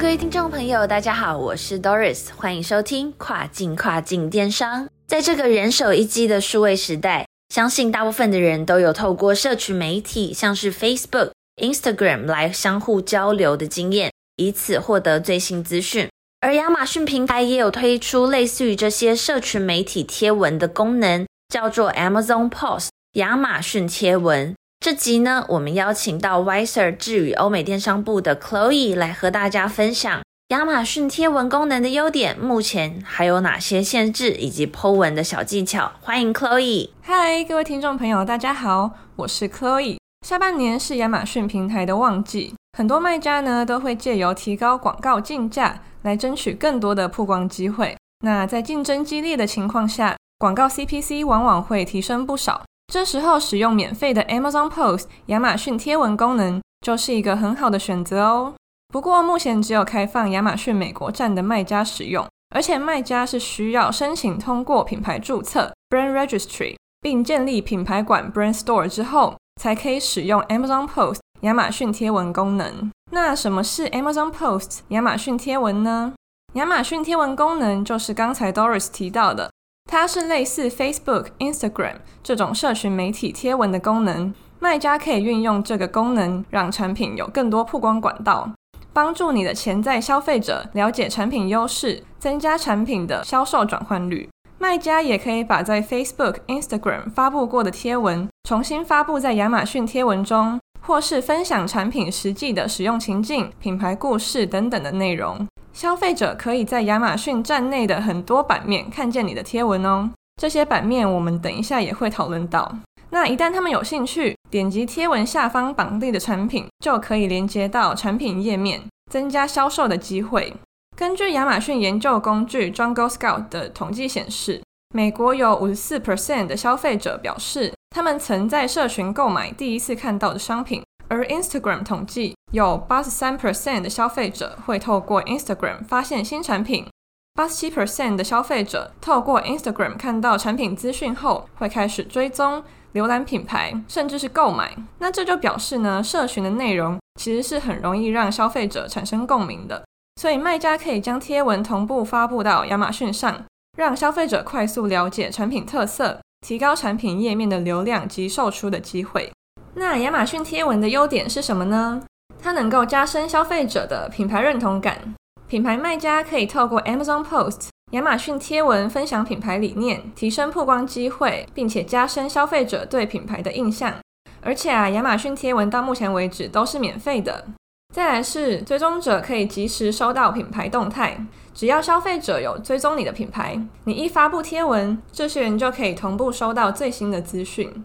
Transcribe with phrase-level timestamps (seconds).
[0.00, 4.88] 各位听众朋友，大家好，我是 Doris，欢迎收听跨境跨境电商。
[5.06, 11.32] 在这个人手一机的数位时代，相信大部分的人都有透过社群媒体，像是 Facebook、
[11.62, 16.08] Instagram 来相互交流的经验，以此获得最新资讯。
[16.40, 24.56] 而亚马逊平台也有推出类似于这些社群媒体贴文的功能，叫做 Amazon Post 亚马逊贴文。
[24.82, 35.92] 这集呢，我们邀请到 Wiser 智宇欧美电商部的 Chloe 来和大家分享亚马逊贴文功能的优点，目前还有哪些限制，以及 Po 文的小技巧。
[36.00, 36.90] 欢迎 Chloe。
[37.00, 39.98] 嗨，各位听众朋友，大家好，我是 Chloe。
[40.26, 47.96] 下半年是亚马逊平台的旺季，很多卖家呢都会借由提高广告竞价来争取更多的曝光机会。
[48.24, 52.64] 那在竞争激烈的情况下，广告 CPC 往往会提升不少。
[52.92, 58.52] 这时候使用免费的 Amazon Post 亚马逊贴文功能就是一个很好的选择哦。
[58.88, 72.92] 不过目前只有开放亚马逊美国站的卖家使用，而且卖家是需要申请通过品牌注册 Brand Registry，并建立品牌馆 Brand Store 之后，才可以使用 Amazon Post 亚马逊贴文功能。
[73.10, 76.12] 那什么是 Amazon Post 亚马逊贴文呢？
[76.52, 79.50] 亚马逊贴文功能就是刚才 Doris 提到的。
[79.86, 88.50] 它是类似 Facebook、Instagram 这种社群媒体贴文的功能，卖家可以运用这个功能，让产品有更多曝光管道，
[88.92, 94.28] 帮助你的潜在消费者了解产品优势，增加产品的销售转换率。
[94.58, 105.46] 卖家也可以把在 Facebook、Instagram 发布过的贴文重新发布在亚马逊贴文中，或是分享产品实际的使用情境、品牌故事等等的内容。
[105.72, 110.10] 消费者可以在亚马逊站内的很多版面看见你的贴文哦。
[110.40, 112.76] 这些版面我们等一下也会讨论到。
[113.10, 120.54] 那一旦他们有兴趣，点击贴文下方绑定的产品，就可以连接到产品页面，增加销售的机会。
[120.96, 124.62] 根据亚马逊研究工具 Jungle Scout 的统计显示，
[124.94, 130.82] 美国有五十四 percent 的消费者表示，他们曾在社群购买第一次看到的商品。
[131.12, 136.86] 而 Instagram 统计，有八十三 percent 的消费者会透过 Instagram 发现新产品，
[137.34, 142.64] 八十七 percent 的消费者透过 Instagram 看到产品资讯后，会开始追踪、
[142.94, 144.74] 浏览品牌，甚至是购买。
[145.00, 149.84] 那这就表示呢，社群的内容其实是很容易让消费者产生共鸣的。
[150.18, 153.44] 所以卖家可以将贴文同步发布到亚马逊上，
[153.76, 159.30] 让消费者快速了解产品特色，提高产品页面的流量及售出的机会。
[159.74, 162.02] 那亚马逊贴文的优点是什么呢？
[162.40, 165.14] 它能够加深消费者的品牌认同感。
[165.48, 173.94] 品牌卖家可以透过 Amazon Post 亚马逊贴文分享品牌理念，提升曝光机会，并且加深消费者对品牌的印象。
[174.40, 177.46] 而且啊，亚马逊贴文到目前为止都是免费的。
[177.94, 181.18] 再来是追踪者可以及时收到品牌动态，
[181.52, 187.84] 只要消费者有追踪你的品牌，你一发布贴文，这些人就可以同步收到最新的资讯。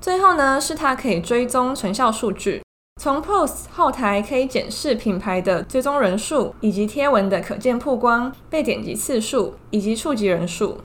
[0.00, 2.62] 最后呢，是它可以追踪成效数据，
[3.02, 10.78] 从 Post 后台可以检视品牌的追踪人数，以及贴文的可见曝光、被点击次数以及触及人数。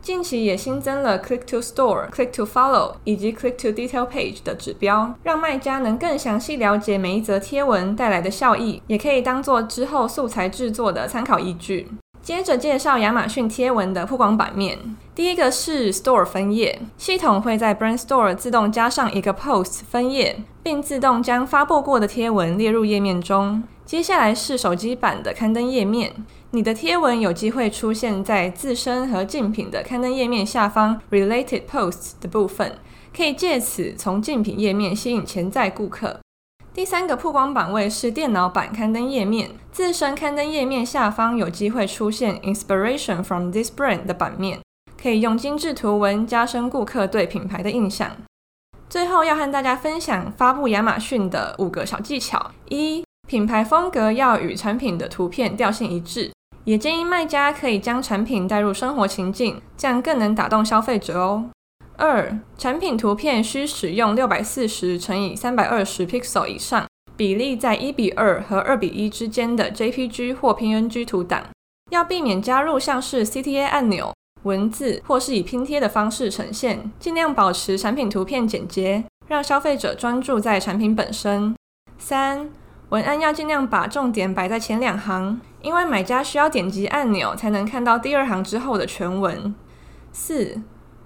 [0.00, 11.88] 近期也新增了 Click to Store、Click to Follow 以及 Click to Detail Page 的指标，让卖家能更详细了解每一则贴文带来的效益，也可以当做之后素材制作的参考依据。
[12.22, 14.78] 接着介绍亚马逊贴文的曝光版面。
[15.12, 23.64] 第一个是 Store 分页，系统会在 Brand Store 自动加上一个 Post 分页，并自动将发布过的贴文列入页面中。
[23.84, 26.14] 接下来是手机版的刊登页面，
[26.52, 32.78] 你的贴文有机会出现在自身和竞品的刊登页面下方 Related Posts 的部分，
[33.14, 36.20] 可以借此从竞品页面吸引潜在顾客。
[36.74, 44.58] 第三个曝光版位是电脑版刊登页面，自身刊登页面下方有机会出现 Inspiration from this brand 的版面，
[45.00, 48.12] 可以用精致图文加深顾客对品牌的印象。
[48.88, 56.32] 最后要和大家分享发布亚马逊的五个小技巧：一、品牌风格要与产品的图片调性一致，
[56.64, 61.50] 也建议卖家可以将产品带入生活情境，这样更能打动消费者哦。
[62.02, 66.84] 二、产品图片需使用六百四十乘以三百二十 pixel 以上，
[67.16, 71.44] 比例在一比二和二比一之间的 JPG 或 PNG 图档。
[71.90, 74.12] 要避免加入像是 CTA 按钮、
[74.42, 81.54] 文字或是以拼贴的方式呈现，尽量保持产品图片简洁，让消费者专注在产品本身。
[81.98, 82.50] 三、
[82.88, 89.54] 文案要尽量把重点摆在前两行，因为买家需要点击按钮才能看到第二行之后的全文。
[90.10, 90.60] 四、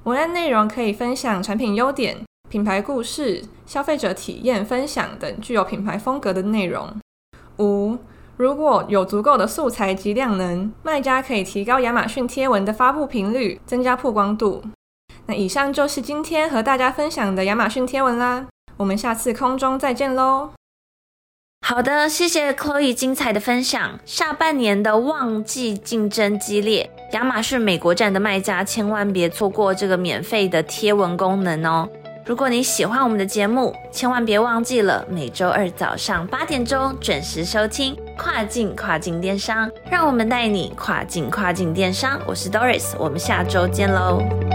[0.07, 2.17] 文案内容可以分享产品优点、
[2.49, 6.89] 品牌故事、消费者体验分享等具有品牌风格的内容。
[7.59, 7.99] 五、
[8.37, 14.63] 如果有足够的素材及量能，卖家可以提高亚马逊贴文的发布频率，增加曝光度。
[15.27, 20.51] 那以上就是今天和大家分享的亚马逊贴文啦，我们下次空中再见喽。
[21.67, 23.99] 好的，谢谢 Chloe 精彩的分享。
[24.05, 31.89] 下半年的旺季竞争激烈，亚马逊美国站的卖家千万别错过这个免费的贴文功能哦。
[32.25, 42.21] 如果你喜欢我们的节目，千万别忘记了每周二早上八点钟准时收听跨境跨境电商，让我们带你跨境跨境电商。
[42.27, 44.46] 我是 Doris，我们下周见喽。